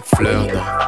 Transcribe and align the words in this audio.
de. 0.00 0.81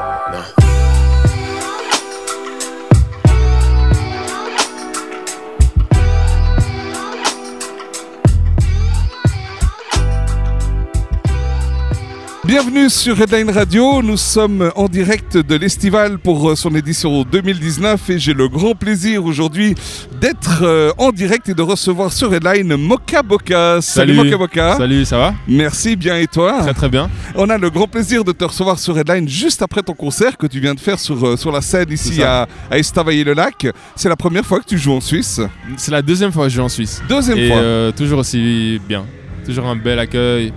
Bienvenue 12.57 12.89
sur 12.89 13.17
Redline 13.17 13.51
Radio, 13.51 14.01
nous 14.01 14.17
sommes 14.17 14.71
en 14.77 14.87
direct 14.87 15.37
de 15.37 15.57
l'Estival 15.57 16.19
pour 16.21 16.51
euh, 16.51 16.55
son 16.55 16.73
édition 16.77 17.25
2019 17.25 18.11
et 18.11 18.19
j'ai 18.21 18.33
le 18.33 18.47
grand 18.47 18.77
plaisir 18.77 19.25
aujourd'hui 19.25 19.75
d'être 20.21 20.63
euh, 20.63 20.93
en 20.99 21.11
direct 21.11 21.49
et 21.49 21.55
de 21.55 21.63
recevoir 21.63 22.13
sur 22.13 22.31
Redline 22.31 22.77
Moka 22.77 23.25
Boka. 23.25 23.81
Salut, 23.83 24.13
Moka 24.15 24.39
Boka. 24.39 24.77
Salut, 24.77 25.05
ça 25.05 25.19
va? 25.19 25.35
Merci 25.49 25.97
bien 25.97 26.17
et 26.17 26.29
toi? 26.29 26.61
Très 26.61 26.75
très 26.75 26.89
bien. 26.89 27.11
On 27.35 27.51
a 27.51 27.59
le 27.59 27.71
grand 27.71 27.89
plaisir 27.89 28.23
de 28.23 28.31
te 28.31 28.45
recevoir 28.45 28.79
sur 28.79 28.95
Redline 28.95 29.29
juste 29.29 29.61
après 29.61 29.83
ton 29.83 29.95
concert 29.95 30.37
que 30.37 30.47
tu 30.47 30.61
viens 30.61 30.75
de 30.75 30.81
faire 30.81 31.01
sur, 31.01 31.27
euh, 31.27 31.37
sur 31.37 31.51
la 31.51 31.61
scène 31.61 31.91
ici 31.91 32.23
à, 32.23 32.47
à 32.71 32.79
Estavayer-le-Lac. 32.79 33.67
C'est 33.97 34.09
la 34.09 34.15
première 34.17 34.47
fois 34.47 34.61
que 34.61 34.67
tu 34.67 34.79
joues 34.79 34.93
en 34.93 35.01
Suisse? 35.01 35.41
C'est 35.77 35.91
la 35.91 36.03
deuxième 36.03 36.31
fois 36.31 36.45
que 36.45 36.51
je 36.51 36.55
joue 36.55 36.63
en 36.63 36.69
Suisse. 36.69 37.03
Deuxième 37.09 37.37
Et 37.37 37.49
fois. 37.49 37.57
euh, 37.57 37.91
toujours 37.91 38.21
aussi 38.21 38.81
bien. 38.89 39.05
Toujours 39.45 39.67
un 39.67 39.75
bel 39.75 39.99
accueil. 39.99 40.53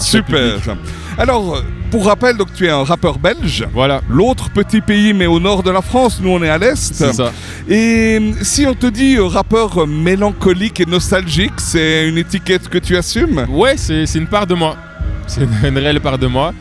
Super. 0.00 0.58
Alors, 1.18 1.62
pour 1.90 2.06
rappel, 2.06 2.36
donc 2.36 2.48
tu 2.54 2.66
es 2.66 2.70
un 2.70 2.84
rappeur 2.84 3.18
belge. 3.18 3.66
Voilà, 3.72 4.00
L'autre 4.08 4.50
petit 4.50 4.80
pays, 4.80 5.12
mais 5.12 5.26
au 5.26 5.38
nord 5.40 5.62
de 5.62 5.70
la 5.70 5.82
France, 5.82 6.20
nous 6.22 6.30
on 6.30 6.42
est 6.42 6.48
à 6.48 6.56
l'est. 6.58 6.94
c'est 6.94 7.12
ça. 7.12 7.32
Et 7.68 8.18
euh, 8.20 8.32
si 8.42 8.66
on 8.66 8.74
te 8.74 8.86
dit 8.86 9.16
euh, 9.16 9.26
rappeur 9.26 9.86
mélancolique 9.86 10.80
et 10.80 10.86
nostalgique, 10.86 11.52
c'est 11.58 12.08
une 12.08 12.18
étiquette 12.18 12.68
que 12.68 12.78
tu 12.78 12.96
assumes? 12.96 13.44
Ouais, 13.48 13.76
c'est 13.76 14.06
c'est 14.06 14.18
une 14.18 14.28
part 14.28 14.46
de 14.46 14.54
moi. 14.54 14.76
C'est 15.26 15.42
une, 15.42 15.68
une 15.68 15.78
réelle 15.78 16.00
part 16.00 16.18
de 16.18 16.26
moi. 16.26 16.52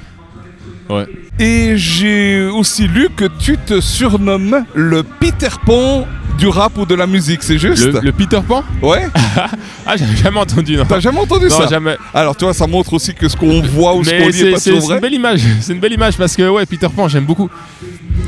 Ouais. 0.90 1.06
Et 1.40 1.78
j'ai 1.78 2.46
aussi 2.48 2.88
lu 2.88 3.10
que 3.16 3.26
tu 3.40 3.58
te 3.58 3.80
surnommes 3.80 4.66
le 4.74 5.04
Peter 5.04 5.50
Pan 5.66 6.06
du 6.40 6.48
rap 6.48 6.78
ou 6.78 6.86
de 6.86 6.96
la 6.96 7.06
musique, 7.06 7.44
c'est 7.44 7.58
juste 7.58 7.84
Le, 7.86 8.00
le 8.00 8.12
Peter 8.12 8.40
Pan 8.48 8.64
Ouais 8.82 9.08
Ah, 9.86 9.98
j'avais 9.98 10.16
jamais 10.16 10.40
entendu, 10.40 10.78
non. 10.78 10.86
T'as 10.88 11.00
jamais 11.00 11.20
entendu 11.20 11.46
Non, 11.46 11.58
ça 11.58 11.68
jamais. 11.68 11.98
Alors 12.14 12.36
tu 12.36 12.46
vois, 12.46 12.54
ça 12.54 12.68
montre 12.68 12.94
aussi 12.94 13.14
que 13.14 13.28
ce 13.28 13.36
qu'on 13.36 13.62
voit 13.62 13.96
ou 13.96 14.04
ce 14.04 14.10
qu'on 14.10 14.28
lit 14.30 14.42
est 14.54 14.58
c'est 14.60 14.72
pas 14.72 14.96
une 14.96 15.00
belle 15.00 15.14
image. 15.14 15.42
C'est 15.62 15.74
une 15.74 15.80
belle 15.80 15.94
image 15.94 16.18
parce 16.18 16.36
que, 16.36 16.48
ouais, 16.50 16.66
Peter 16.66 16.88
Pan, 16.96 17.08
j'aime 17.08 17.26
beaucoup. 17.26 17.50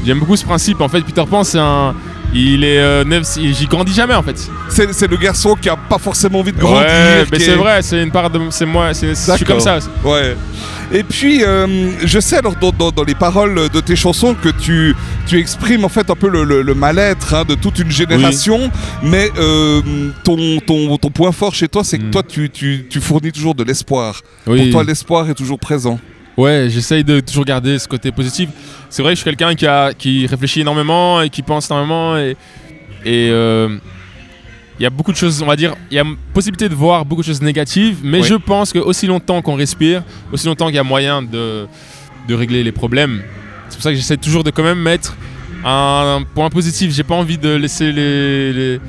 J'aime 0.06 0.20
beaucoup 0.20 0.36
ce 0.36 0.44
principe. 0.44 0.82
En 0.82 0.89
fait, 0.89 1.02
Peter 1.02 1.23
Pan, 1.30 1.44
c'est 1.44 1.59
un. 1.59 1.94
Il 2.33 2.63
est. 2.63 2.79
euh, 2.79 3.03
neuf- 3.03 3.37
J'y 3.39 3.65
grandis 3.65 3.93
jamais, 3.93 4.13
en 4.15 4.23
fait. 4.23 4.49
C'est 4.69 5.07
le 5.09 5.17
garçon 5.17 5.55
qui 5.55 5.67
a 5.69 5.75
pas 5.75 5.97
forcément 5.97 6.39
envie 6.39 6.53
de 6.53 6.57
grandir. 6.59 6.81
ouais, 6.87 7.25
mais 7.31 7.39
c'est 7.39 7.52
est- 7.52 7.55
vrai, 7.55 7.81
c'est 7.81 8.02
une 8.02 8.11
part 8.11 8.30
de. 8.30 8.39
C'est 8.52 8.65
moi, 8.65 8.93
c'est- 8.93 9.14
je 9.15 9.36
suis 9.36 9.45
comme 9.45 9.59
ça. 9.59 9.80
Ouais. 10.03 10.36
Et 10.93 11.03
puis, 11.03 11.43
euh, 11.43 11.91
je 12.05 12.20
sais 12.20 12.37
alors 12.37 12.55
dans, 12.59 12.71
dans- 12.71 12.91
dans 12.91 13.03
les 13.03 13.15
paroles 13.15 13.70
de 13.70 13.80
tes 13.80 13.95
chansons 13.95 14.33
que 14.36 14.49
tu, 14.49 14.93
tu 15.25 15.39
exprimes 15.39 15.86
en 15.86 15.89
fait 15.89 16.09
un 16.09 16.15
peu 16.15 16.27
le, 16.30 16.43
le- 16.43 16.61
le 16.64 16.73
mal-être 16.73 17.33
hein, 17.33 17.43
de 17.47 17.55
toute 17.55 17.80
une 17.80 17.91
génération, 17.91 18.70
mais 19.02 19.30
euh, 19.37 19.81
ton, 20.25 20.59
ton, 20.65 20.97
ton 20.97 21.09
point 21.09 21.31
fort 21.31 21.55
chez 21.55 21.70
toi, 21.70 21.83
c'est 21.86 21.97
que 21.97 22.03
Mm. 22.05 22.11
toi, 22.11 22.23
tu, 22.27 22.49
tu, 22.49 22.86
tu 22.89 22.99
fournis 22.99 23.31
toujours 23.31 23.55
de 23.55 23.64
l'espoir. 23.64 24.21
Oui. 24.47 24.64
Pour 24.64 24.71
toi, 24.71 24.83
l'espoir 24.83 25.30
est 25.30 25.33
toujours 25.33 25.59
présent. 25.59 25.97
Ouais, 26.41 26.67
j'essaye 26.69 27.03
de 27.03 27.19
toujours 27.19 27.45
garder 27.45 27.77
ce 27.79 27.87
côté 27.87 28.11
positif. 28.11 28.49
C'est 28.89 29.02
vrai 29.02 29.11
que 29.13 29.15
je 29.17 29.21
suis 29.21 29.29
quelqu'un 29.29 29.53
qui, 29.55 29.67
a, 29.67 29.93
qui 29.93 30.25
réfléchit 30.27 30.61
énormément 30.61 31.21
et 31.21 31.29
qui 31.29 31.41
pense 31.41 31.69
énormément. 31.69 32.17
Et 32.17 32.35
euh, 33.05 33.77
il 34.79 34.83
y 34.83 34.85
a 34.85 34.89
beaucoup 34.89 35.11
de 35.11 35.17
choses, 35.17 35.41
on 35.41 35.45
va 35.45 35.55
dire, 35.55 35.75
il 35.91 35.95
y 35.95 35.99
a 35.99 36.03
possibilité 36.33 36.67
de 36.69 36.75
voir 36.75 37.05
beaucoup 37.05 37.21
de 37.21 37.27
choses 37.27 37.41
négatives, 37.41 37.97
mais 38.03 38.19
Oui. 38.21 38.27
je 38.27 38.35
pense 38.35 38.73
que 38.73 38.79
aussi 38.79 39.05
longtemps 39.07 39.41
qu'on 39.41 39.55
respire, 39.55 40.03
aussi 40.31 40.47
longtemps 40.47 40.67
qu'il 40.67 40.75
y 40.75 40.79
a 40.79 40.83
moyen 40.83 41.21
de, 41.21 41.67
de 42.27 42.33
régler 42.33 42.63
les 42.63 42.71
problèmes. 42.71 43.21
C'est 43.69 43.75
pour 43.75 43.83
ça 43.83 43.91
que 43.91 43.95
j'essaie 43.95 44.17
toujours 44.17 44.43
de 44.43 44.52
quand 44.52 44.63
même 44.63 44.79
mettre 44.79 45.15
un 45.63 46.21
point 46.33 46.49
positif. 46.49 46.91
J'ai 46.93 47.03
pas 47.03 47.15
envie 47.15 47.37
de 47.37 47.49
laisser 47.55 47.91
les, 47.91 48.53
les- 48.53 48.79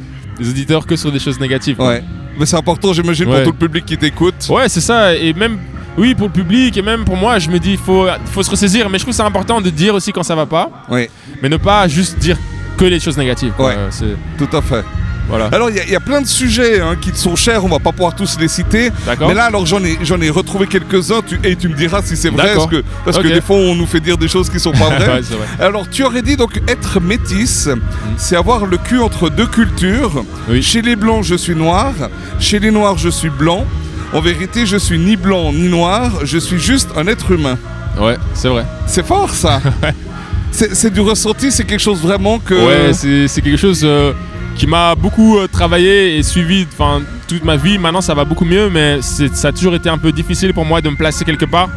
les 0.41 0.49
auditeurs 0.49 0.87
que 0.87 0.97
sur 0.97 1.13
des 1.13 1.19
choses 1.19 1.39
négatives. 1.39 1.77
quoi. 1.77 1.89
Ouais. 1.89 2.03
Mais 2.39 2.47
c'est 2.47 2.57
important, 2.57 2.93
j'imagine, 2.95 3.29
Ouais. 3.29 3.43
pour 3.43 3.53
tout 3.53 3.59
le 3.61 3.67
public 3.69 3.85
qui 3.85 3.99
t'écoute. 3.99 4.35
Ouais, 4.49 4.69
c'est 4.71 4.81
ça. 4.81 5.15
Et 5.15 5.35
même, 5.35 5.59
oui, 5.99 6.15
pour 6.15 6.27
le 6.29 6.33
public 6.33 6.77
et 6.77 6.83
même 6.83 7.05
pour 7.05 7.17
moi, 7.17 7.39
je 7.39 7.51
me 7.51 7.59
dis, 7.59 7.73
il 7.73 7.79
faut, 7.79 8.07
faut 8.27 8.43
se 8.43 8.51
ressaisir. 8.51 8.89
Mais 8.89 8.99
je 8.99 9.05
trouve 9.05 9.13
que 9.13 9.17
c'est 9.17 9.23
important 9.23 9.61
de 9.61 9.71
dire 9.71 9.95
aussi 9.95 10.13
quand 10.13 10.23
ça 10.23 10.35
va 10.35 10.47
pas, 10.47 10.71
Oui, 10.89 11.09
mais 11.43 11.49
ne 11.49 11.57
pas 11.57 11.87
juste 11.89 12.19
dire 12.19 12.37
que 12.77 12.85
les 12.85 13.01
choses 13.01 13.19
négatives. 13.19 13.53
Ouais. 13.59 13.75
Euh, 13.77 13.89
c'est- 13.91 14.17
tout 14.39 14.57
à 14.57 14.63
fait. 14.63 14.83
voilà. 15.29 15.47
Alors, 15.53 15.71
il 15.71 15.77
y, 15.77 15.81
a- 15.81 15.85
il 15.85 15.91
y 15.91 15.97
a 15.97 16.01
plein 16.01 16.21
de 16.21 16.27
sujets 16.27 16.81
hein, 16.81 16.97
qui 17.01 17.13
te 17.13 17.17
sont 17.19 17.37
chers, 17.37 17.65
on 17.65 17.69
va 17.69 17.79
pas 17.79 17.93
pouvoir 17.93 18.15
tous 18.17 18.39
les 18.41 18.49
citer. 18.49 18.91
D'accord. 19.07 19.29
Mais 19.29 19.35
là, 19.35 19.45
alors 19.45 19.65
j'en 19.67 19.83
ai, 19.85 19.99
j'en 20.03 20.21
ai 20.21 20.31
retrouvé 20.31 20.67
quelques-uns 20.67 21.21
tu- 21.27 21.39
et 21.45 21.55
tu 21.57 21.69
me 21.69 21.75
diras 21.75 22.01
si 22.03 22.17
c'est 22.17 22.31
vrai, 22.31 22.55
parce 22.55 22.67
que, 22.67 22.83
parce 23.05 23.19
Ok. 23.19 23.23
que 23.25 23.29
des 23.29 23.41
fois 23.41 23.57
on 23.57 23.75
nous 23.77 23.87
fait 23.87 24.01
dire 24.01 24.17
des 24.19 24.29
choses 24.29 24.51
qui 24.51 24.59
sont 24.59 24.73
pas 24.73 24.79
vraies. 24.97 25.07
Ouais, 25.17 25.21
c'est 25.23 25.35
vrai. 25.35 25.47
alors 25.61 25.89
tu 25.89 26.03
aurais 26.03 26.23
dit 26.23 26.37
donc 26.37 26.61
être 26.67 26.99
métisse, 27.01 27.69
c'est 28.17 28.37
avoir 28.37 28.67
le 28.67 28.79
cul 28.79 28.99
entre 28.99 29.29
deux 29.31 29.47
cultures. 29.47 30.25
Oui. 30.49 30.61
Chez 30.63 30.83
les 30.83 30.97
blancs, 30.97 31.23
je 31.25 31.35
suis 31.37 31.55
noir, 31.55 31.93
chez 32.41 32.59
les 32.59 32.71
noirs, 32.71 32.99
je 32.99 33.11
suis 33.11 33.31
blanc. 33.31 33.65
En 34.13 34.21
vérité, 34.21 34.67
je 34.67 34.77
suis 34.77 34.99
ni 34.99 35.17
blanc 35.17 35.53
ni 35.53 35.69
noir, 35.69 36.25
je 36.25 36.37
suis 36.39 36.59
juste 36.59 36.91
un 36.97 37.07
être 37.07 37.31
humain. 37.31 37.59
Ouais, 38.01 38.17
c'est 38.35 38.49
vrai. 38.49 38.65
C'est 38.87 39.05
fort 39.07 39.31
ça 39.31 39.61
C'est 40.51 40.93
du 40.93 41.01
ressenti, 41.01 41.51
c'est 41.51 41.65
quelque 41.65 41.81
chose 41.81 42.01
vraiment 42.03 42.39
que... 42.39 42.55
Ouais, 42.55 42.93
c'est 43.27 43.41
quelque 43.41 43.57
chose 43.57 43.81
euh, 43.85 44.13
qui 44.55 44.67
m'a 44.67 44.95
beaucoup 44.95 45.39
euh, 45.39 45.47
travaillé 45.49 46.19
et 46.19 46.23
suivi 46.23 46.67
enfin, 46.71 47.01
toute 47.27 47.43
ma 47.43 47.57
vie. 47.57 47.79
Maintenant, 47.79 48.03
ça 48.03 48.13
va 48.13 48.27
beaucoup 48.27 48.45
mieux, 48.45 48.69
mais 48.69 49.01
ça 49.01 49.49
a 49.49 49.53
toujours 49.53 49.75
été 49.75 49.89
un 49.89 49.97
peu 49.97 50.13
difficile 50.13 50.53
pour 50.53 50.67
moi 50.67 50.83
de 50.83 50.91
me 50.91 50.97
placer 50.97 51.25
quelque 51.25 51.47
part. 51.47 51.71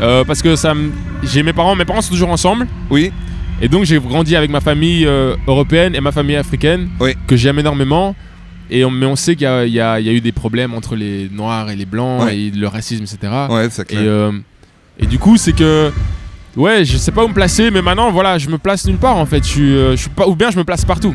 Euh, 0.00 0.24
parce 0.24 0.42
que 0.42 0.56
ça 0.56 0.74
j'ai 1.22 1.42
mes 1.44 1.52
parents, 1.52 1.76
mes 1.76 1.84
parents 1.84 2.00
sont 2.00 2.10
toujours 2.12 2.30
ensemble. 2.30 2.66
Oui, 2.90 3.12
Et 3.62 3.68
donc 3.68 3.84
j'ai 3.84 3.98
grandi 4.00 4.34
avec 4.34 4.50
ma 4.50 4.60
famille 4.60 5.08
européenne 5.46 5.94
et 5.94 6.00
ma 6.00 6.10
famille 6.10 6.36
africaine, 6.36 6.88
Oui. 7.00 7.14
que 7.28 7.36
j'aime 7.36 7.60
énormément. 7.60 8.16
Et 8.70 8.84
on, 8.84 8.90
mais 8.90 9.06
on 9.06 9.16
sait 9.16 9.34
qu'il 9.36 9.46
y, 9.48 9.70
y 9.70 9.74
y 9.76 9.80
a 9.80 10.00
eu 10.00 10.20
des 10.20 10.32
problèmes 10.32 10.74
entre 10.74 10.94
les 10.96 11.28
noirs 11.32 11.70
et 11.70 11.76
les 11.76 11.86
blancs 11.86 12.24
Ouais. 12.24 12.38
et 12.38 12.50
le 12.50 12.66
racisme, 12.68 13.04
etc. 13.04 13.18
ouais, 13.50 13.68
c'est 13.70 13.82
Et, 13.82 13.94
clair. 13.96 14.02
euh, 14.04 14.32
et 14.98 15.06
du 15.06 15.18
coup, 15.18 15.36
c'est 15.36 15.52
que. 15.52 15.90
Ouais, 16.56 16.84
je 16.84 16.96
sais 16.96 17.12
pas 17.12 17.24
où 17.24 17.28
me 17.28 17.34
placer, 17.34 17.70
mais 17.70 17.82
maintenant, 17.82 18.10
voilà, 18.10 18.36
je 18.36 18.48
me 18.48 18.58
place 18.58 18.84
nulle 18.86 18.96
part 18.96 19.16
en 19.16 19.26
fait. 19.26 19.38
Je 19.44 19.48
suis, 19.48 19.76
euh, 19.76 19.92
je 19.92 19.96
suis 20.02 20.10
pas, 20.10 20.26
ou 20.26 20.34
bien 20.34 20.50
je 20.50 20.56
me 20.58 20.64
place 20.64 20.84
partout. 20.84 21.14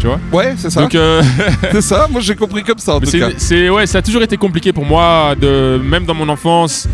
Tu 0.00 0.06
vois? 0.08 0.18
Ouais, 0.32 0.54
c'est 0.56 0.70
ça. 0.70 0.88
Euh, 0.92 1.22
C'est 1.70 1.80
ça, 1.82 2.08
moi 2.10 2.20
j'ai 2.20 2.34
compris 2.34 2.64
comme 2.64 2.78
ça 2.78 2.96
en 2.96 2.98
mais 3.00 3.06
tout 3.06 3.16
cas. 3.18 3.28
c'est, 3.36 3.40
c'est- 3.40 3.70
ouais, 3.70 3.86
ça 3.86 3.98
a 3.98 4.02
toujours 4.02 4.22
été 4.22 4.36
compliqué 4.36 4.72
pour 4.72 4.84
moi, 4.84 5.34
de, 5.40 5.80
même 5.84 6.04
dans 6.04 6.14
mon 6.14 6.28
enfance. 6.28 6.88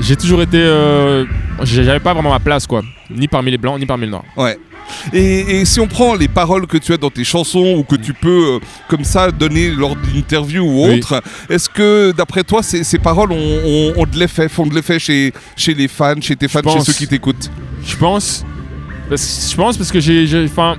J'ai 0.00 0.16
toujours 0.16 0.42
été. 0.42 0.58
euh, 0.60 1.24
j'avais 1.62 2.00
pas 2.00 2.12
vraiment 2.14 2.30
ma 2.30 2.40
place, 2.40 2.66
quoi. 2.66 2.82
Ni 3.10 3.28
parmi 3.28 3.50
les 3.52 3.58
blancs, 3.58 3.78
ni 3.78 3.86
parmi 3.86 4.06
les 4.06 4.10
noirs. 4.10 4.24
Ouais. 4.36 4.58
Et, 5.12 5.60
et 5.60 5.64
si 5.64 5.80
on 5.80 5.86
prend 5.86 6.14
les 6.14 6.28
paroles 6.28 6.66
que 6.66 6.76
tu 6.78 6.92
as 6.92 6.96
dans 6.96 7.10
tes 7.10 7.24
chansons 7.24 7.76
ou 7.78 7.82
que 7.84 7.96
tu 7.96 8.12
peux 8.14 8.56
euh, 8.56 8.58
comme 8.88 9.04
ça 9.04 9.30
donner 9.30 9.70
lors 9.70 9.96
d'une 9.96 10.16
interview 10.16 10.62
ou 10.64 10.86
Oui. 10.88 10.98
autre, 10.98 11.22
est-ce 11.48 11.68
que 11.68 12.12
d'après 12.12 12.42
toi 12.44 12.62
ces, 12.62 12.84
ces 12.84 12.98
paroles 12.98 13.32
ont, 13.32 13.36
ont- 13.64 13.92
ont 13.96 14.04
de 14.06 14.18
l'effet, 14.18 14.48
font 14.48 14.66
de 14.66 14.74
l'effet 14.74 14.98
chez, 14.98 15.32
chez 15.56 15.74
les 15.74 15.88
fans, 15.88 16.20
chez 16.20 16.36
tes 16.36 16.48
fans, 16.48 16.60
chez 16.64 16.80
ceux 16.80 16.92
qui 16.92 17.06
t'écoutent? 17.08 17.50
Je 17.84 17.96
pense. 17.96 18.44
Parce, 19.08 19.50
je 19.50 19.56
pense 19.56 19.76
parce 19.76 19.90
que 19.90 20.00
j'ai. 20.00 20.26
Enfin. 20.44 20.76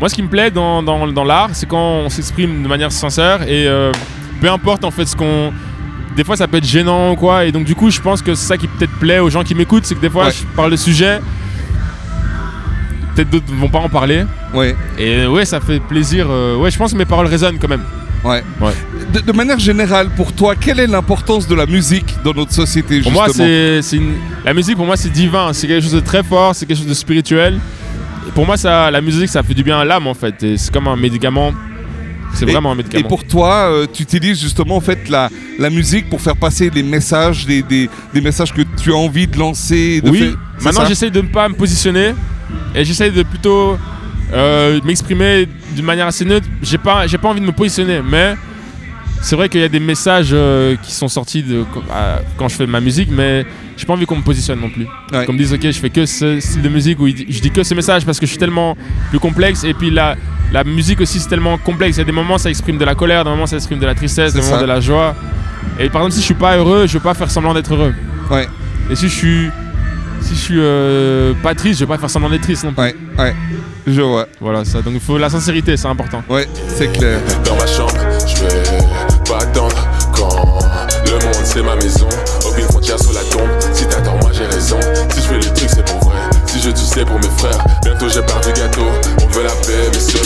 Moi, 0.00 0.08
ce 0.08 0.14
qui 0.16 0.22
me 0.22 0.28
plaît 0.28 0.50
dans, 0.50 0.82
dans, 0.82 1.06
dans 1.06 1.22
l'art, 1.24 1.50
c'est 1.52 1.66
quand 1.66 1.78
on 2.04 2.08
s'exprime 2.10 2.64
de 2.64 2.68
manière 2.68 2.90
sincère 2.90 3.42
et 3.44 3.66
euh, 3.68 3.92
peu 4.40 4.50
importe 4.50 4.84
en 4.84 4.90
fait 4.90 5.06
ce 5.06 5.14
qu'on. 5.16 5.52
Des 6.16 6.24
fois, 6.24 6.36
ça 6.36 6.46
peut 6.48 6.56
être 6.58 6.66
gênant 6.66 7.12
ou 7.12 7.16
quoi. 7.16 7.44
Et 7.44 7.52
donc, 7.52 7.64
du 7.64 7.74
coup, 7.76 7.90
je 7.90 8.00
pense 8.00 8.20
que 8.20 8.34
c'est 8.34 8.46
ça 8.46 8.56
qui 8.56 8.66
peut-être 8.66 8.92
plaît 8.98 9.20
aux 9.20 9.30
gens 9.30 9.44
qui 9.44 9.54
m'écoutent, 9.54 9.84
c'est 9.86 9.94
que 9.94 10.00
des 10.00 10.10
fois, 10.10 10.26
Ouais. 10.26 10.32
je 10.32 10.44
parle 10.56 10.72
de 10.72 10.76
sujets. 10.76 11.20
Peut-être 13.14 13.30
d'autres 13.30 13.46
vont 13.60 13.68
pas 13.68 13.78
en 13.80 13.88
parler. 13.88 14.24
Ouais, 14.52 14.74
Et 14.98 15.26
ouais, 15.26 15.44
ça 15.44 15.60
fait 15.60 15.80
plaisir. 15.80 16.26
euh, 16.30 16.56
ouais, 16.56 16.70
je 16.70 16.76
pense 16.78 16.92
que 16.92 16.98
mes 16.98 17.04
paroles 17.04 17.26
résonnent 17.26 17.58
quand 17.60 17.68
même. 17.68 17.82
ouais. 18.24 18.42
Ouais. 18.60 18.72
De, 19.12 19.20
de 19.20 19.32
manière 19.32 19.58
générale, 19.58 20.08
pour 20.16 20.32
toi, 20.32 20.54
quelle 20.56 20.80
est 20.80 20.86
l'importance 20.88 21.46
de 21.46 21.54
la 21.54 21.66
musique 21.66 22.16
dans 22.24 22.32
notre 22.34 22.52
société 22.52 23.00
Pour 23.00 23.12
moi, 23.12 23.26
c'est 23.32 23.96
une- 23.96 24.14
la 24.44 24.52
musique, 24.54 24.76
pour 24.76 24.86
moi, 24.86 24.96
c'est 24.96 25.10
divin. 25.12 25.52
C'est 25.52 25.68
quelque 25.68 25.82
chose 25.82 25.92
de 25.92 26.00
très 26.00 26.22
fort, 26.24 26.54
c'est 26.54 26.66
quelque 26.66 26.78
chose 26.78 26.88
de 26.88 26.94
spirituel. 26.94 27.58
pour 28.34 28.46
moi, 28.46 28.56
ça, 28.56 28.90
la 28.90 29.00
musique, 29.00 29.28
ça 29.28 29.42
fait 29.44 29.54
du 29.54 29.62
bien 29.62 29.78
à 29.78 29.84
l'âme 29.84 30.06
en 30.08 30.14
fait. 30.14 30.42
Et 30.42 30.56
c'est 30.56 30.72
comme 30.72 30.88
un 30.88 30.96
médicament. 30.96 31.52
C'est 32.32 32.48
Et- 32.48 32.52
vraiment 32.52 32.70
un 32.72 32.74
Et 32.74 32.78
médicament. 32.78 33.06
pour 33.08 33.22
toi, 33.24 33.68
euh, 33.70 33.86
tu 33.92 34.02
utilises 34.02 34.40
justement 34.40 34.76
en 34.76 34.80
fait 34.80 35.08
la, 35.08 35.28
la 35.58 35.70
musique 35.70 36.10
pour 36.10 36.20
faire 36.20 36.34
passer 36.34 36.68
des 36.68 36.82
messages, 36.82 37.46
des, 37.46 37.62
des, 37.62 37.88
des 38.12 38.20
messages 38.20 38.52
que 38.52 38.62
tu 38.82 38.92
as 38.92 38.96
envie 38.96 39.28
de 39.28 39.38
lancer. 39.38 40.00
De 40.00 40.10
oui, 40.10 40.18
faire- 40.18 40.34
maintenant 40.64 40.84
j'essaye 40.86 41.12
de 41.12 41.20
ne 41.20 41.28
pas 41.28 41.48
me 41.48 41.54
positionner 41.54 42.12
et 42.74 42.84
j'essaye 42.84 43.10
de 43.12 43.22
plutôt 43.22 43.76
euh, 44.32 44.80
m'exprimer 44.84 45.46
d'une 45.74 45.84
manière 45.84 46.06
assez 46.06 46.24
neutre. 46.24 46.46
J'ai 46.62 46.78
pas, 46.78 47.06
j'ai 47.06 47.18
pas 47.18 47.28
envie 47.28 47.40
de 47.40 47.46
me 47.46 47.52
positionner, 47.52 48.00
mais 48.08 48.34
c'est 49.20 49.36
vrai 49.36 49.48
qu'il 49.48 49.60
y 49.60 49.64
a 49.64 49.68
des 49.68 49.80
messages 49.80 50.30
euh, 50.32 50.76
qui 50.82 50.92
sont 50.92 51.08
sortis 51.08 51.42
de, 51.42 51.64
à- 51.92 52.20
quand 52.36 52.48
je 52.48 52.56
fais 52.56 52.66
ma 52.66 52.80
musique, 52.80 53.08
mais 53.10 53.46
j'ai 53.76 53.86
pas 53.86 53.94
envie 53.94 54.06
qu'on 54.06 54.16
me 54.16 54.22
positionne 54.22 54.60
non 54.60 54.68
plus. 54.70 54.86
Ouais. 55.12 55.24
Qu'on 55.24 55.32
me 55.32 55.38
dise, 55.38 55.52
ok, 55.52 55.62
je 55.62 55.78
fais 55.78 55.90
que 55.90 56.04
ce 56.06 56.40
style 56.40 56.62
de 56.62 56.68
musique 56.68 56.98
dit- 57.02 57.26
je 57.28 57.40
dis 57.40 57.50
que 57.50 57.62
ce 57.62 57.74
message 57.74 58.04
parce 58.04 58.18
que 58.20 58.26
je 58.26 58.30
suis 58.30 58.38
tellement 58.38 58.76
plus 59.10 59.18
complexe 59.18 59.64
et 59.64 59.72
puis 59.74 59.90
la, 59.90 60.16
la 60.52 60.62
musique 60.64 61.00
aussi 61.00 61.20
c'est 61.20 61.28
tellement 61.28 61.56
complexe. 61.58 61.96
Il 61.96 62.00
y 62.00 62.02
a 62.02 62.06
des 62.06 62.12
moments 62.12 62.38
ça 62.38 62.50
exprime 62.50 62.76
de 62.78 62.84
la 62.84 62.94
colère, 62.94 63.24
des 63.24 63.30
moments 63.30 63.46
ça 63.46 63.56
exprime 63.56 63.78
de 63.78 63.86
la 63.86 63.94
tristesse, 63.94 64.32
des 64.34 64.40
moments 64.40 64.60
de 64.60 64.66
la 64.66 64.80
joie. 64.80 65.14
Et 65.80 65.88
par 65.88 66.02
exemple, 66.02 66.12
si 66.14 66.20
je 66.20 66.24
suis 66.26 66.34
pas 66.34 66.56
heureux, 66.56 66.86
je 66.86 66.92
veux 66.94 67.00
pas 67.00 67.14
faire 67.14 67.30
semblant 67.30 67.54
d'être 67.54 67.72
heureux. 67.74 67.94
Ouais. 68.30 68.46
Et 68.90 68.94
si 68.96 69.08
je 69.08 69.14
suis, 69.14 69.48
si 70.24 70.34
je 70.34 70.40
suis 70.40 70.58
euh, 70.58 71.34
pas 71.42 71.54
triste, 71.54 71.80
je 71.80 71.84
vais 71.84 71.88
pas 71.88 71.98
faire 71.98 72.10
semblant 72.10 72.30
d'être 72.30 72.42
triste 72.42 72.64
non 72.64 72.72
plus. 72.72 72.82
Ouais, 72.82 72.96
ouais. 73.18 73.34
Je 73.86 74.00
vois. 74.00 74.26
Voilà 74.40 74.64
ça. 74.64 74.80
Donc 74.80 74.94
il 74.94 75.00
faut 75.00 75.18
la 75.18 75.28
sincérité, 75.28 75.76
c'est 75.76 75.88
important. 75.88 76.22
Ouais, 76.28 76.48
c'est 76.68 76.88
clair. 76.88 77.20
Dans 77.44 77.56
ma 77.56 77.66
chambre, 77.66 77.92
je 78.26 78.42
vais 78.42 78.62
pas 79.28 79.38
attendre 79.38 79.76
quand 80.12 80.58
le 81.06 81.12
monde 81.12 81.44
c'est 81.44 81.62
ma 81.62 81.76
maison. 81.76 82.08
Aucune 82.48 82.64
frontière 82.64 82.98
sur 82.98 83.12
la 83.12 83.20
tombe. 83.24 83.48
Si 83.72 83.86
t'attends, 83.86 84.16
moi 84.22 84.30
j'ai 84.32 84.46
raison. 84.46 84.78
Si 85.10 85.20
je 85.22 85.26
fais 85.26 85.34
le 85.36 85.54
truc, 85.54 85.68
c'est 85.68 85.84
pour 85.84 86.08
vrai. 86.08 86.18
Si 86.46 86.60
je 86.60 86.70
tue, 86.70 86.84
c'est 86.84 87.04
pour 87.04 87.16
mes 87.16 87.28
frères. 87.36 87.64
Bientôt 87.82 88.08
j'ai 88.08 88.22
part 88.22 88.40
du 88.40 88.52
gâteau. 88.52 88.86
On 89.22 89.26
veut 89.28 89.42
la 89.42 89.50
paix, 89.50 89.90
mais 89.92 90.00
seul, 90.00 90.22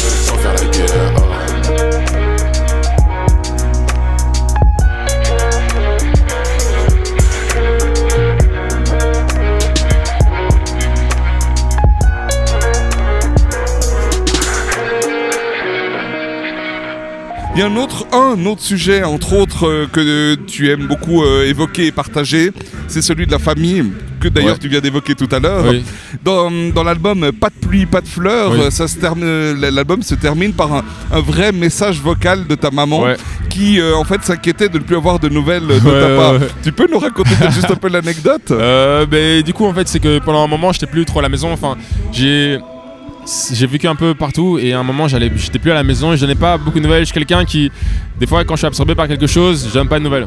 Il 17.59 17.63
y 17.63 17.65
a 17.65 17.67
un 17.67 17.77
autre, 17.77 18.07
un 18.13 18.47
autre 18.47 18.63
sujet, 18.63 19.03
entre 19.03 19.33
autres, 19.33 19.67
euh, 19.67 19.87
que 19.91 20.37
tu 20.47 20.71
aimes 20.71 20.87
beaucoup 20.87 21.25
euh, 21.25 21.45
évoquer 21.45 21.87
et 21.87 21.91
partager, 21.91 22.53
c'est 22.87 23.03
celui 23.03 23.27
de 23.27 23.33
la 23.33 23.41
famille, 23.41 23.83
que 24.21 24.29
d'ailleurs 24.29 24.53
Ouais. 24.53 24.59
tu 24.61 24.69
viens 24.69 24.79
d'évoquer 24.79 25.17
tout 25.17 25.27
à 25.33 25.41
l'heure. 25.41 25.65
Oui. 25.69 25.83
Dans, 26.25 26.53
dans 26.73 26.85
l'album 26.85 27.33
Pas 27.33 27.49
de 27.49 27.67
pluie, 27.67 27.85
pas 27.85 28.01
de 28.01 28.07
fleurs, 28.07 28.53
Oui. 28.53 28.61
euh, 28.61 28.71
ça 28.71 28.87
se 28.87 28.97
termine, 28.99 29.55
l'album 29.61 30.03
se 30.05 30.15
termine 30.15 30.53
par 30.53 30.73
un, 30.73 30.85
un 31.11 31.21
vrai 31.21 31.51
message 31.51 32.01
vocal 32.01 32.47
de 32.47 32.55
ta 32.55 32.71
maman 32.71 33.01
Ouais. 33.03 33.17
qui 33.51 33.81
euh, 33.81 33.97
en 33.97 34.05
fait 34.05 34.23
s'inquiétait 34.23 34.69
de 34.69 34.79
ne 34.79 34.85
plus 34.85 34.95
avoir 34.95 35.19
de 35.19 35.29
nouvelles 35.29 35.67
de 35.67 35.81
Ouais, 35.81 36.01
ta 36.01 36.17
part. 36.17 36.35
Tu 36.63 36.71
peux 36.71 36.87
nous 36.89 37.01
raconter 37.01 37.31
juste 37.51 37.73
un 37.73 37.75
peu 37.75 37.89
l'anecdote? 37.93 38.53
Euh, 38.53 39.05
ben, 39.05 39.43
du 39.43 39.53
coup, 39.53 39.65
en 39.67 39.75
fait, 39.75 39.89
c'est 39.89 39.99
que 39.99 40.21
pendant 40.21 40.45
un 40.45 40.49
moment, 40.49 40.71
j'étais 40.71 40.87
plus 40.87 41.05
trop 41.05 41.19
à 41.19 41.23
la 41.23 41.29
maison. 41.29 41.51
Enfin, 41.53 41.77
j'ai 42.13 42.61
j'ai 43.53 43.67
vécu 43.67 43.87
un 43.89 43.95
peu 43.95 44.15
partout 44.15 44.59
et 44.59 44.73
à 44.73 44.79
un 44.81 44.83
moment, 44.83 45.09
j'allais, 45.09 45.31
j'étais 45.37 45.59
plus 45.59 45.71
à 45.71 45.75
la 45.75 45.83
maison 45.85 46.13
et 46.13 46.17
je 46.17 46.23
donnais 46.23 46.35
pas 46.35 46.57
beaucoup 46.57 46.79
de 46.79 46.85
nouvelles. 46.85 47.01
Je 47.01 47.07
suis 47.07 47.15
quelqu'un 47.15 47.45
qui, 47.45 47.71
des 48.19 48.27
fois, 48.27 48.45
quand 48.45 48.55
je 48.55 48.59
suis 48.61 48.67
absorbé 48.67 48.95
par 48.95 49.07
quelque 49.09 49.27
chose, 49.27 49.67
je 49.69 49.75
donne 49.75 49.89
pas 49.89 49.99
de 49.99 50.05
nouvelles. 50.05 50.27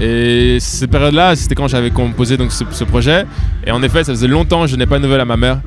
Et 0.00 0.58
cette 0.60 0.90
période-là, 0.90 1.36
c'était 1.36 1.54
quand 1.54 1.68
j'avais 1.68 1.90
composé 1.90 2.36
donc 2.36 2.50
ce, 2.52 2.64
ce 2.70 2.82
projet. 2.84 3.24
Et 3.64 3.70
en 3.70 3.82
effet, 3.82 4.02
ça 4.02 4.12
faisait 4.12 4.26
longtemps 4.26 4.62
que 4.62 4.66
je 4.68 4.76
n'ai 4.76 4.86
pas 4.86 4.98
de 4.98 5.04
nouvelles 5.04 5.20
à 5.20 5.24
ma 5.24 5.36
mère. 5.36 5.60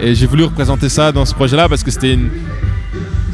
Et 0.00 0.14
j'ai 0.14 0.26
voulu 0.26 0.44
représenter 0.44 0.88
ça 0.88 1.12
dans 1.12 1.24
ce 1.24 1.34
projet-là 1.34 1.68
parce 1.68 1.82
que 1.84 1.90
c'était 1.90 2.14
une- 2.14 2.30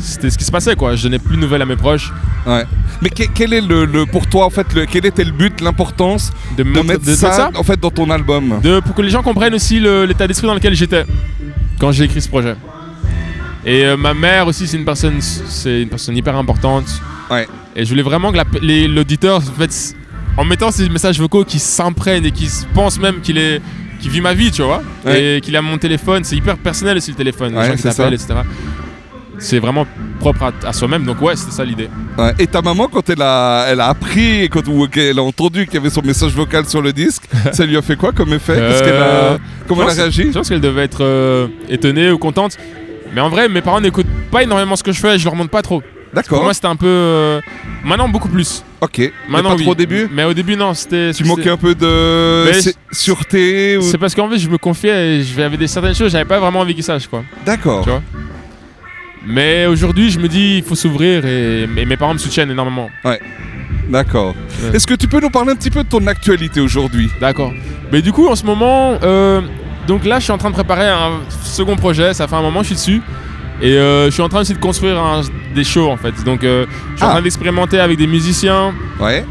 C'était 0.01 0.29
ce 0.29 0.37
qui 0.37 0.45
se 0.45 0.51
passait 0.53 0.77
quoi, 0.77 0.97
je 0.97 1.03
donnais 1.05 1.19
plus 1.19 1.37
de 1.37 1.41
nouvelles 1.41 1.63
à 1.63 1.65
mes 1.65 1.77
proches. 1.77 2.13
Ouais. 2.47 2.65
Mais 3.01 3.09
que- 3.09 3.23
quel 3.35 3.55
est 3.55 3.63
le, 3.63 3.87
le- 3.87 4.05
pour 4.05 4.27
toi 4.27 4.45
en 4.45 4.51
fait, 4.51 4.67
le, 4.75 4.85
quel 4.85 5.07
était 5.07 5.25
le 5.25 5.31
but, 5.33 5.63
l'importance 5.63 6.31
De, 6.59 6.63
mettre 6.63 7.01
de- 7.07 7.11
de 7.11 7.15
ça, 7.15 7.51
en 7.57 7.63
fait 7.63 7.81
dans 7.81 7.91
ton 7.91 8.11
album? 8.11 8.61
De- 8.63 8.81
pour 8.81 8.95
que 8.95 9.01
les 9.01 9.09
gens 9.09 9.23
comprennent 9.23 9.55
aussi 9.55 9.81
l'état 9.81 10.27
d'esprit 10.27 10.47
dans 10.47 10.53
lequel 10.55 10.75
j'étais 10.75 11.07
quand 11.79 11.93
j'ai 11.93 12.05
écrit 12.05 12.21
ce 12.21 12.29
projet. 12.29 12.57
Et 13.67 13.85
euh, 13.87 13.97
ma 13.97 14.13
mère 14.15 14.47
aussi, 14.47 14.67
c'est 14.67 14.77
une 14.77 14.85
personne, 14.85 15.21
c'est 15.21 15.83
une 15.83 15.89
personne 15.89 16.17
hyper 16.17 16.37
importante. 16.37 16.85
Ouais. 17.31 17.47
Et 17.75 17.85
je 17.85 17.89
voulais 17.91 18.03
vraiment 18.03 18.31
que 18.31 18.37
la- 18.37 18.89
l'auditeur, 18.89 19.39
en 19.39 19.41
fait, 19.41 19.65
s- 19.71 19.95
en 20.37 20.45
mettant 20.45 20.71
ces 20.71 20.89
messages 20.89 21.19
vocaux, 21.19 21.45
qui 21.45 21.59
s'imprègne 21.59 22.25
et 22.27 22.31
qui 22.31 22.47
se 22.49 22.67
pense 22.75 22.99
même 23.01 23.21
qu'il 23.21 23.39
est, 23.39 23.61
vit 24.03 24.21
ma 24.21 24.35
vie, 24.35 24.51
tu 24.51 24.61
vois, 24.63 24.83
Ouais. 25.07 25.37
et 25.37 25.41
qu'il 25.41 25.57
a 25.57 25.63
mon 25.63 25.79
téléphone. 25.79 26.25
C'est 26.25 26.37
hyper 26.37 26.59
personnel 26.59 26.99
aussi 26.99 27.11
le 27.13 27.17
téléphone, 27.17 27.53
les 27.53 27.59
Ouais, 27.59 27.67
gens 27.69 27.73
qui 27.77 27.89
etc. 28.13 28.35
C'est 29.39 29.59
vraiment 29.59 29.87
propre 30.33 30.45
à, 30.65 30.69
à 30.69 30.73
soi-même. 30.73 31.05
Donc 31.05 31.21
ouais, 31.21 31.37
c'était 31.37 31.53
ça 31.53 31.65
l'idée. 31.65 31.89
Ouais. 32.19 32.33
Et 32.39 32.47
ta 32.47 32.63
maman, 32.63 32.89
quand 32.89 33.09
elle 33.11 33.21
a, 33.23 33.67
elle 33.69 33.81
a 33.81 33.89
appris, 33.89 34.49
quand, 34.51 34.67
ou 34.69 34.89
qu'elle 34.89 35.19
a 35.19 35.23
entendu 35.23 35.67
qu'il 35.67 35.75
y 35.75 35.77
avait 35.79 35.91
son 35.91 36.03
message 36.03 36.33
vocal 36.33 36.65
sur 36.67 36.81
le 36.81 36.93
disque, 36.93 37.25
ça 37.53 37.67
lui 37.67 37.77
a 37.77 37.83
fait 37.83 37.97
quoi 37.97 38.13
comme 38.13 38.33
effet? 38.33 38.55
Qu'est-ce 38.57 38.83
qu'elle 38.83 38.95
a, 38.97 39.07
Euh, 39.07 39.39
Comment 39.69 39.83
elle 39.85 39.91
a 39.91 40.03
réagi? 40.03 40.25
Je 40.29 40.39
pense 40.39 40.49
qu'elle 40.49 40.61
devait 40.61 40.85
être 40.85 41.03
euh, 41.05 41.47
étonnée 41.69 42.11
ou 42.11 42.19
contente. 42.19 42.57
Mais 43.15 43.21
en 43.21 43.29
vrai, 43.29 43.49
mes 43.49 43.61
parents 43.61 43.81
n'écoutent 43.81 44.07
pas 44.31 44.43
énormément 44.43 44.77
ce 44.77 44.83
que 44.83 44.93
je 44.93 45.01
fais, 45.01 45.19
je 45.19 45.25
leur 45.25 45.35
montre 45.37 45.51
pas 45.51 45.63
trop. 45.63 45.81
Pour 45.81 46.23
D'accord. 46.23 46.43
moi, 46.45 46.55
c'était 46.55 46.69
un 46.69 46.77
peu. 46.77 46.87
euh, 46.87 47.41
Maintenant, 47.85 48.09
beaucoup 48.09 48.29
plus. 48.29 48.65
Ok. 48.81 48.99
Mais 48.99 49.11
Maintenant, 49.29 49.51
pas 49.51 49.57
oui. 49.57 49.63
trop 49.63 49.73
au 49.73 49.75
début? 49.75 50.09
Mais 50.13 50.23
au 50.25 50.33
début, 50.33 50.55
non, 50.57 50.73
c'était. 50.73 51.11
Tu 51.13 51.25
manquais 51.25 51.51
un 51.51 51.57
peu 51.57 51.75
de 51.75 52.45
Mais 52.47 52.73
sûreté 52.93 53.77
ou... 53.79 53.83
C'est 53.83 53.99
parce 53.99 54.15
qu'en 54.15 54.29
fait, 54.31 54.39
je 54.39 54.49
me 54.49 54.57
confiais 54.59 55.17
et 55.19 55.23
j'avais 55.25 55.57
des 55.57 55.67
certaines 55.67 55.95
choses, 55.95 56.13
j'avais 56.13 56.25
pas 56.25 56.39
vraiment 56.39 56.61
envie 56.61 56.75
qu'ils 56.75 56.85
sachent, 56.85 57.09
quoi. 57.09 57.25
D'accord. 57.45 57.85
Mais 59.27 59.67
aujourd'hui, 59.67 60.11
je 60.11 60.19
me 60.19 60.29
dis, 60.29 60.59
il 60.59 60.63
faut 60.63 60.75
s'ouvrir 60.75 61.25
et, 61.25 61.63
et 61.77 61.85
mes 61.87 61.97
parents 61.97 62.13
me 62.15 62.19
soutiennent 62.19 62.51
énormément. 62.51 62.91
D'accord. 63.89 64.35
Ouais. 64.63 64.77
Est-ce 64.77 64.87
que 64.87 64.95
tu 64.95 65.09
peux 65.09 65.21
nous 65.21 65.31
parler 65.31 65.53
un 65.53 65.57
petit 65.57 65.71
peu 65.71 65.83
de 65.83 65.89
ton 65.89 66.07
actualité 66.07 66.61
aujourd'hui? 66.61 67.11
D'accord. 67.21 67.53
Mais 67.93 68.03
du 68.03 68.13
coup, 68.13 68.29
en 68.29 68.35
ce 68.37 68.45
moment, 68.45 68.99
euh, 69.03 69.41
donc 69.87 70.05
là, 70.05 70.19
je 70.19 70.25
suis 70.25 70.33
en 70.33 70.39
train 70.39 70.51
de 70.51 70.55
préparer 70.55 70.89
un 70.89 71.21
second 71.43 71.77
projet. 71.77 72.15
Ça 72.15 72.27
fait 72.27 72.37
un 72.37 72.43
moment 72.43 72.61
que 72.61 72.67
je 72.69 72.75
suis 72.75 72.93
dessus. 72.97 73.03
Et 73.63 73.77
euh, 73.77 74.07
je 74.07 74.11
suis 74.11 74.23
en 74.23 74.29
train 74.29 74.41
aussi 74.41 74.53
de 74.55 74.59
construire 74.59 74.99
un- 74.99 75.21
des 75.55 75.65
shows, 75.65 75.89
en 75.91 75.97
fait. 75.97 76.13
Donc, 76.25 76.43
euh, 76.45 76.67
je 76.93 76.97
suis 76.97 77.05
en 77.05 77.09
Ah. 77.09 77.13
train 77.13 77.23
d'expérimenter 77.23 77.79
avec 77.79 77.99
des 77.99 78.07
musiciens. 78.07 78.73
Ouais. 78.99 79.25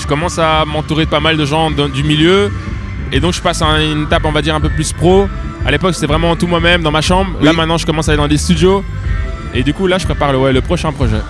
Je 0.00 0.06
commence 0.06 0.38
à 0.38 0.64
m'entourer 0.66 1.04
de 1.06 1.10
pas 1.10 1.20
mal 1.20 1.36
de 1.36 1.44
gens 1.44 1.70
du 1.70 2.02
milieu. 2.02 2.50
Et 3.12 3.20
donc, 3.20 3.32
je 3.32 3.40
passe 3.40 3.62
à 3.62 3.80
une 3.82 4.02
étape, 4.04 4.22
on 4.24 4.32
va 4.32 4.42
dire, 4.42 4.54
un 4.54 4.60
peu 4.60 4.68
plus 4.70 4.92
pro. 4.92 5.28
À 5.64 5.70
l'époque, 5.70 5.94
c'était 5.94 6.06
vraiment 6.06 6.34
tout 6.36 6.46
moi-même 6.46 6.82
dans 6.82 6.90
ma 6.90 7.00
chambre. 7.00 7.30
Là, 7.40 7.52
maintenant, 7.52 7.78
je 7.78 7.86
commence 7.86 8.08
à 8.08 8.12
aller 8.12 8.20
dans 8.20 8.28
des 8.28 8.38
studios. 8.38 8.84
Et 9.54 9.62
du 9.62 9.72
coup, 9.74 9.86
là, 9.86 9.98
je 9.98 10.04
prépare 10.04 10.32
le, 10.32 10.38
ouais, 10.38 10.52
le 10.52 10.60
prochain 10.60 10.92
projet. 10.92 11.20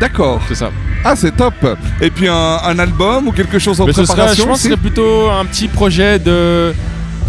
D'accord. 0.00 0.40
C'est 0.48 0.54
ça. 0.54 0.70
Ah, 1.04 1.14
c'est 1.16 1.34
top. 1.36 1.54
Et 2.00 2.10
puis 2.10 2.28
un, 2.28 2.34
un 2.62 2.78
album 2.78 3.28
ou 3.28 3.32
quelque 3.32 3.58
chose 3.58 3.80
en 3.80 3.86
Mais 3.86 3.92
ce 3.92 4.04
serait, 4.04 4.06
je 4.06 4.12
préparation 4.12 4.46
pense 4.46 4.56
que 4.58 4.62
ce 4.62 4.68
serait 4.68 4.80
plutôt 4.80 5.30
un 5.30 5.44
petit 5.44 5.68
projet 5.68 6.18
de 6.18 6.74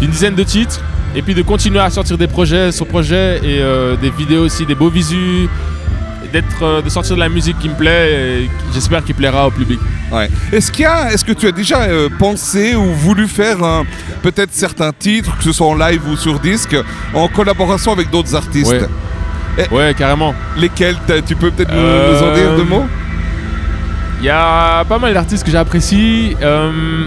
d'une 0.00 0.10
dizaine 0.10 0.34
de 0.34 0.42
titres 0.42 0.80
et 1.14 1.22
puis 1.22 1.34
de 1.34 1.42
continuer 1.42 1.78
à 1.78 1.90
sortir 1.90 2.16
des 2.16 2.26
projets 2.26 2.72
sur 2.72 2.86
projet 2.86 3.38
et 3.44 3.60
euh, 3.60 3.96
des 3.96 4.10
vidéos 4.10 4.44
aussi, 4.44 4.64
des 4.64 4.74
beaux 4.74 4.88
visus, 4.88 5.48
d'être 6.32 6.62
euh, 6.62 6.82
de 6.82 6.88
sortir 6.88 7.16
de 7.16 7.20
la 7.20 7.28
musique 7.28 7.58
qui 7.58 7.68
me 7.68 7.74
plaît 7.74 8.12
et 8.44 8.50
j'espère 8.72 9.04
qu'il 9.04 9.14
plaira 9.14 9.46
au 9.46 9.50
public. 9.50 9.78
Ouais. 10.12 10.28
Est-ce 10.52 10.72
qu'il 10.72 10.82
y 10.82 10.86
a, 10.86 11.12
est-ce 11.12 11.24
que 11.24 11.32
tu 11.32 11.46
as 11.46 11.52
déjà 11.52 11.82
euh, 11.82 12.08
pensé 12.18 12.74
ou 12.74 12.92
voulu 12.94 13.28
faire 13.28 13.58
peut-être 14.22 14.52
certains 14.52 14.92
titres, 14.92 15.36
que 15.38 15.44
ce 15.44 15.52
soit 15.52 15.66
en 15.68 15.74
live 15.74 16.00
ou 16.08 16.16
sur 16.16 16.38
disque, 16.40 16.76
en 17.14 17.28
collaboration 17.28 17.92
avec 17.92 18.10
d'autres 18.10 18.34
artistes? 18.34 18.70
Ouais. 18.72 19.68
Ouais, 19.70 19.94
carrément. 19.96 20.34
Lesquels? 20.56 20.96
Tu 21.26 21.36
peux 21.36 21.50
peut-être 21.50 21.70
nous- 21.72 21.78
Euh, 21.78 22.12
nous 22.20 22.28
en 22.28 22.34
dire 22.34 22.56
deux 22.56 22.64
mots? 22.64 22.86
Il 24.20 24.26
y 24.26 24.30
a 24.30 24.84
pas 24.84 24.98
mal 24.98 25.14
d'artistes 25.14 25.44
que 25.44 25.50
j'apprécie. 25.50 26.36
Euh, 26.42 27.06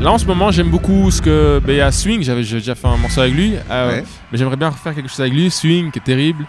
là 0.00 0.10
en 0.12 0.18
ce 0.18 0.24
moment 0.24 0.50
j'aime 0.50 0.68
beaucoup 0.70 1.10
ce 1.10 1.20
que 1.20 1.60
ben, 1.64 1.72
il 1.74 1.78
y 1.78 1.80
a 1.82 1.92
Swing, 1.92 2.22
j'avais 2.22 2.40
déjà 2.42 2.74
fait 2.74 2.86
un 2.88 2.96
morceau 2.96 3.20
avec 3.20 3.34
lui, 3.34 3.54
euh, 3.70 3.90
Ouais. 3.90 4.04
mais 4.32 4.38
j'aimerais 4.38 4.56
bien 4.56 4.70
refaire 4.70 4.94
quelque 4.94 5.08
chose 5.10 5.20
avec 5.20 5.34
lui. 5.34 5.50
Swing 5.50 5.90
qui 5.90 5.98
est 5.98 6.02
terrible. 6.02 6.44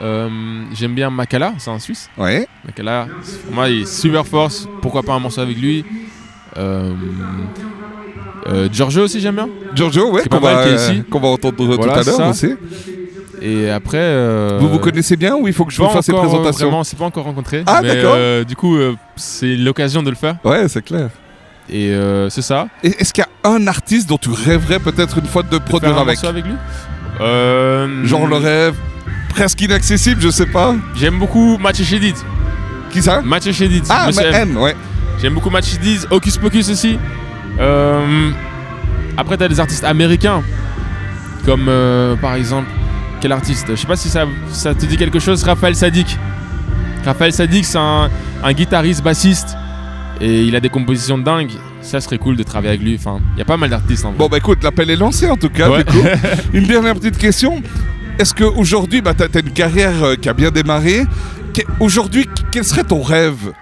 Euh, 0.00 0.28
j'aime 0.74 0.94
bien 0.94 1.10
Makala, 1.10 1.54
c'est 1.58 1.70
un 1.70 1.78
Suisse. 1.78 2.08
Ouais. 2.16 2.46
Makala, 2.64 3.08
pour 3.46 3.54
moi 3.54 3.68
il 3.68 3.82
est 3.82 3.86
super 3.86 4.26
fort, 4.26 4.50
pourquoi 4.80 5.02
pas 5.02 5.14
un 5.14 5.18
morceau 5.18 5.40
avec 5.40 5.56
lui. 5.58 5.84
Euh, 6.56 6.92
euh, 8.46 8.68
Giorgio 8.72 9.02
aussi 9.04 9.20
j'aime 9.20 9.34
bien. 9.36 9.48
Giorgio, 9.74 10.10
ouais, 10.12 10.22
qu'on 10.28 10.38
va, 10.38 10.60
euh, 10.66 11.02
entendre 11.12 11.76
Voilà, 11.76 12.02
tout 12.02 12.10
à 12.10 12.18
l'heure 12.18 12.28
aussi. 12.30 12.54
Et 13.42 13.70
après. 13.70 13.98
euh, 13.98 14.58
Vous 14.60 14.68
vous 14.68 14.78
connaissez 14.78 15.16
bien 15.16 15.34
ou 15.36 15.46
il 15.46 15.52
faut 15.54 15.64
que 15.64 15.72
je 15.72 15.80
vous 15.82 15.88
fasse 15.88 16.06
ces 16.06 16.12
présentations 16.12 16.66
Vraiment, 16.68 16.84
c'est 16.84 16.98
pas 16.98 17.04
encore 17.04 17.24
rencontré. 17.24 17.62
Ah, 17.66 17.82
d'accord. 17.82 18.44
du 18.44 18.56
coup, 18.56 18.76
c'est 19.16 19.56
l'occasion 19.56 20.02
de 20.02 20.10
le 20.10 20.16
faire. 20.16 20.36
Ouais, 20.44 20.68
c'est 20.68 20.82
clair. 20.84 21.10
Et 21.70 21.92
c'est 22.30 22.42
ça. 22.42 22.68
Est-ce 22.82 23.12
qu'il 23.12 23.24
y 23.24 23.46
a 23.46 23.50
un 23.50 23.66
artiste 23.66 24.08
dont 24.08 24.18
tu 24.18 24.30
rêverais 24.30 24.78
peut-être 24.78 25.18
une 25.18 25.26
fois 25.26 25.42
de 25.42 25.50
Faire 25.50 25.60
produire 25.64 25.98
un 25.98 26.02
avec 26.02 26.22
avec 26.24 26.44
lui? 26.44 26.54
Genre 28.06 28.26
le 28.28 28.36
rêve 28.36 28.74
presque 29.38 29.60
inaccessible, 29.60 30.20
je 30.20 30.30
sais 30.30 30.46
pas. 30.46 30.74
J'aime 30.96 31.18
beaucoup 31.18 31.58
Mathieu 31.58 31.84
Chédid. 31.84 32.16
Qui 32.90 33.00
ça? 33.02 33.20
Mathieu 33.22 33.52
Chédid. 33.52 33.84
Ah, 33.88 34.08
Monsieur 34.08 34.26
M. 34.26 34.50
M, 34.50 34.56
ouais. 34.56 34.74
J'aime 35.22 35.34
beaucoup 35.34 35.50
Mathieu 35.50 35.78
Chédid. 35.78 36.08
Hocus 36.10 36.38
Pocus 36.38 36.68
aussi. 36.68 36.98
Euh, 37.60 38.30
après, 39.16 39.36
t'as 39.36 39.46
des 39.46 39.60
artistes 39.60 39.84
américains 39.84 40.42
Comme 41.44 41.66
euh, 41.68 42.16
par 42.16 42.34
exemple, 42.34 42.68
quel 43.20 43.30
artiste? 43.30 43.66
Je 43.70 43.76
sais 43.76 43.86
pas 43.86 43.94
si 43.94 44.08
ça, 44.08 44.26
ça 44.50 44.74
te 44.74 44.84
dit 44.86 44.96
quelque 44.96 45.20
chose, 45.20 45.44
Raphaël 45.44 45.76
Sadik. 45.76 46.18
Raphaël 47.04 47.32
Sadik, 47.32 47.64
c'est 47.64 47.78
un, 47.78 48.10
un 48.42 48.52
guitariste 48.52 49.04
bassiste 49.04 49.56
et 50.20 50.42
il 50.42 50.56
a 50.56 50.60
des 50.60 50.68
compositions 50.68 51.16
de 51.16 51.22
dingue. 51.22 51.52
Ça 51.80 52.00
serait 52.00 52.18
cool 52.18 52.36
de 52.36 52.42
travailler 52.42 52.70
avec 52.70 52.82
lui. 52.82 52.96
Enfin, 52.98 53.20
il 53.36 53.38
y 53.38 53.42
a 53.42 53.44
pas 53.44 53.56
mal 53.56 53.70
d'artistes 53.70 54.04
en 54.04 54.08
vrai. 54.08 54.18
Bon, 54.18 54.26
bah 54.26 54.38
écoute, 54.38 54.64
l'appel 54.64 54.90
est 54.90 54.96
lancé 54.96 55.30
en 55.30 55.36
tout 55.36 55.48
cas. 55.48 55.70
Ouais. 55.70 55.84
du 55.84 55.92
coup. 55.92 56.06
une 56.52 56.64
dernière 56.64 56.94
petite 56.94 57.18
question. 57.18 57.62
Est-ce 58.18 58.34
qu'aujourd'hui, 58.34 59.00
bah, 59.00 59.14
tu 59.14 59.22
as, 59.22 59.40
une 59.40 59.50
carrière 59.52 60.02
euh, 60.02 60.14
qui 60.16 60.28
a 60.28 60.34
bien 60.34 60.50
démarré. 60.50 61.04
Aujourd'hui, 61.80 62.24
qu- 62.24 62.42
quel 62.50 62.64
serait 62.64 62.84
ton 62.84 63.02
rêve? 63.02 63.52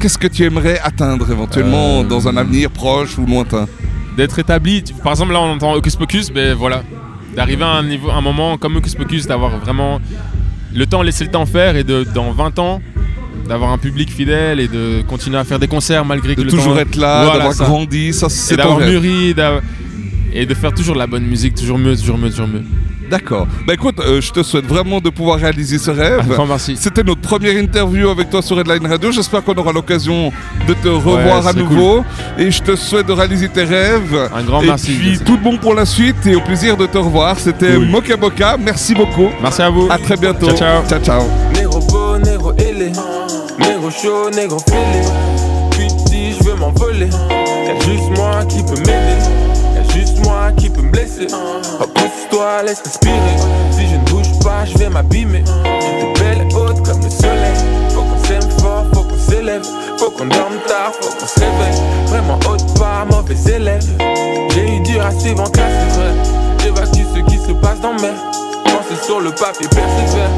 Qu'est-ce 0.00 0.18
que 0.18 0.26
tu 0.26 0.44
aimerais 0.44 0.78
atteindre 0.82 1.30
éventuellement 1.30 2.00
Euh, 2.00 2.04
dans 2.04 2.28
un 2.28 2.36
avenir 2.36 2.70
proche 2.70 3.16
ou 3.18 3.26
lointain? 3.26 3.66
D'être 4.16 4.38
établi. 4.38 4.82
Par 5.02 5.12
exemple, 5.12 5.32
là, 5.32 5.40
on 5.40 5.50
entend 5.52 5.72
Hocus 5.74 5.96
Pocus, 5.96 6.30
ben 6.30 6.54
voilà. 6.54 6.82
D'arriver 7.34 7.64
à 7.64 7.68
un, 7.68 7.82
niveau, 7.82 8.10
un 8.10 8.20
moment 8.20 8.58
comme 8.58 8.76
Hocus 8.76 8.94
Pocus, 8.94 9.26
d'avoir 9.26 9.58
vraiment 9.58 10.00
le 10.74 10.86
temps, 10.86 11.02
laisser 11.02 11.24
le 11.24 11.30
temps 11.30 11.46
faire 11.46 11.76
et 11.76 11.84
de, 11.84 12.04
dans 12.14 12.32
20 12.32 12.58
ans, 12.58 12.80
d'avoir 13.48 13.72
un 13.72 13.78
public 13.78 14.10
fidèle 14.10 14.60
et 14.60 14.68
de 14.68 15.02
continuer 15.08 15.38
à 15.38 15.44
faire 15.44 15.58
des 15.58 15.68
concerts 15.68 16.04
malgré 16.04 16.34
que 16.34 16.40
De 16.40 16.46
le 16.46 16.50
toujours 16.50 16.74
temps... 16.74 16.80
être 16.80 16.96
là, 16.96 17.24
Voilà, 17.24 17.44
d'avoir 17.48 17.68
grandi, 17.68 18.12
ça 18.12 18.28
c'est 18.28 18.56
d'avoir 18.56 18.78
mûri 18.80 19.34
et 20.32 20.46
de 20.46 20.54
faire 20.54 20.72
toujours 20.72 20.94
de 20.94 21.00
la 21.00 21.06
bonne 21.06 21.24
musique, 21.24 21.54
toujours 21.54 21.78
mieux, 21.78 21.96
toujours 21.96 22.18
mieux, 22.18 22.30
toujours 22.30 22.48
mieux. 22.48 22.62
D'accord. 23.10 23.46
Bah 23.66 23.74
écoute, 23.74 23.96
euh, 24.00 24.20
je 24.20 24.30
te 24.30 24.42
souhaite 24.42 24.66
vraiment 24.66 25.00
de 25.00 25.10
pouvoir 25.10 25.38
réaliser 25.38 25.78
ce 25.78 25.90
Un 25.90 25.94
rêve. 25.94 26.28
grand 26.28 26.46
merci. 26.46 26.76
C'était 26.78 27.02
notre 27.02 27.20
première 27.20 27.56
interview 27.58 28.08
avec 28.08 28.30
toi 28.30 28.40
sur 28.40 28.58
Headline 28.60 28.86
Radio. 28.86 29.10
J'espère 29.10 29.42
qu'on 29.42 29.54
aura 29.54 29.72
l'occasion 29.72 30.32
de 30.68 30.74
te 30.74 30.88
revoir 30.88 31.42
Ouais, 31.44 31.50
à 31.50 31.52
nouveau. 31.52 32.04
Et 32.38 32.50
je 32.50 32.62
te 32.62 32.76
souhaite 32.76 33.06
de 33.06 33.12
réaliser 33.12 33.48
tes 33.48 33.64
rêves. 33.64 34.30
Un 34.34 34.42
grand 34.42 34.62
et 34.62 34.66
merci. 34.66 34.92
puis 34.94 35.18
tout 35.18 35.36
bon 35.38 35.56
pour 35.56 35.74
la 35.74 35.84
suite 35.84 36.24
et 36.26 36.36
au 36.36 36.40
plaisir 36.40 36.76
de 36.76 36.86
te 36.86 36.98
revoir. 36.98 37.38
C'était 37.38 37.74
Cool. 37.74 37.86
Moka 37.88 38.16
Boka. 38.16 38.56
Merci 38.58 38.94
beaucoup. 38.94 39.28
Merci 39.42 39.62
à 39.62 39.70
vous. 39.70 39.88
À 39.90 39.98
très 39.98 40.16
bientôt. 40.16 40.46
Ciao, 40.48 40.56
ciao. 40.56 40.82
ciao, 40.88 41.00
ciao. 41.00 41.22
Négro 41.54 41.80
beau, 41.80 42.16
négro 42.18 42.52
ailé, 42.58 42.92
négro 43.58 43.90
chaud, 43.90 44.30
négro 44.34 44.58
fêlé. 44.60 45.02
Puis 45.72 45.88
dis 46.06 46.32
je 46.38 46.44
veux 46.48 46.54
m'envoler. 46.56 47.08
Y'a 47.66 47.74
juste 47.84 48.10
moi 48.16 48.44
qui 48.48 48.62
peut 48.62 48.78
m'aider. 48.80 49.39
Moi 50.22 50.52
qui 50.56 50.68
peut 50.70 50.82
me 50.82 50.90
blesser. 50.90 51.26
Repousse-toi, 51.78 52.62
laisse 52.64 52.82
respirer. 52.84 53.36
Si 53.70 53.86
je 53.88 53.96
ne 53.96 54.04
bouge 54.04 54.38
pas, 54.42 54.64
je 54.64 54.76
vais 54.78 54.88
m'abîmer. 54.88 55.44
T'es 55.44 56.20
belle 56.20 56.46
et 56.48 56.54
haute 56.54 56.82
comme 56.86 57.02
le 57.02 57.10
soleil. 57.10 57.56
Faut 57.90 58.02
qu'on 58.02 58.24
s'aime 58.24 58.50
fort, 58.58 58.86
faut 58.92 59.02
qu'on 59.02 59.18
s'élève. 59.18 59.62
Faut 59.98 60.10
qu'on 60.10 60.26
dorme 60.26 60.58
tard, 60.66 60.92
faut 61.00 61.10
qu'on 61.10 61.26
se 61.26 61.40
réveille. 61.40 61.80
Vraiment 62.06 62.38
haute 62.48 62.78
pas, 62.78 63.04
mauvais 63.10 63.36
élève. 63.50 63.84
J'ai 64.54 64.76
eu 64.76 64.80
dur 64.80 65.04
à 65.04 65.10
suivre 65.18 65.42
en 65.42 65.50
classe, 65.50 65.72
c'est 65.88 66.00
vrai. 66.00 66.12
J'évacue 66.62 67.06
ce 67.14 67.20
qui 67.30 67.38
se 67.38 67.52
passe 67.52 67.80
dans 67.80 67.94
mes. 67.94 68.14
Penser 68.64 69.04
sur 69.04 69.20
le 69.20 69.30
papier 69.30 69.68
persévère. 69.68 70.30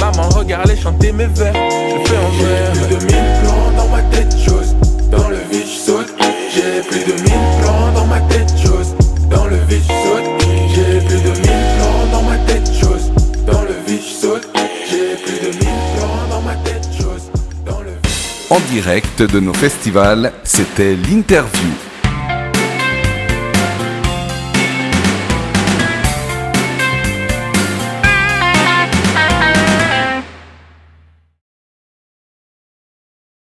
Maman, 0.00 0.28
regardez 0.30 0.76
chanter 0.76 1.12
mes 1.12 1.26
vers. 1.26 1.54
Je 1.54 2.08
fais 2.08 2.16
en 2.16 2.30
vrai. 2.42 2.72
J'ai 2.74 2.80
plus 2.80 2.96
de 2.96 3.04
mille 3.04 3.30
plans 3.42 3.72
dans 3.76 3.88
ma 3.88 4.02
tête, 4.02 4.34
chose. 4.38 4.74
Dans 5.10 5.28
le 5.28 5.36
vide, 5.50 5.66
je 5.66 5.92
saute. 5.92 6.12
J'ai 6.54 6.82
plus 6.88 7.04
de 7.04 7.12
mille 7.22 7.46
plans 7.60 7.92
dans 7.94 8.06
ma 8.06 8.20
tête, 8.20 8.52
chose. 8.62 8.94
Dans 9.30 9.46
le 9.46 9.56
vide, 9.68 9.82
je 9.82 10.08
saute. 10.08 10.28
J'ai 10.74 11.00
plus 11.06 11.22
de 11.22 11.30
mille 11.30 11.64
plans 11.76 12.06
dans 12.12 12.22
ma 12.22 12.36
tête, 12.46 12.68
chose. 12.80 13.12
Dans 13.46 13.62
le 13.62 13.74
vide, 13.86 14.00
je 14.02 14.26
saute. 14.26 14.48
J'ai 14.90 15.16
plus 15.24 15.40
de 15.46 15.52
mille 15.56 15.80
plans 15.96 16.28
dans 16.28 16.42
ma 16.42 16.54
tête, 16.56 16.86
chose. 17.00 17.30
En 18.50 18.58
direct 18.72 19.22
de 19.22 19.38
nos 19.38 19.54
festivals, 19.54 20.32
c'était 20.42 20.96
l'interview. 20.96 21.70